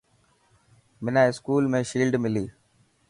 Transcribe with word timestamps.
منا 1.03 1.21
اسڪول 1.31 1.63
۾ 1.75 1.81
شيلڊ 1.91 2.13
ملي. 2.25 2.45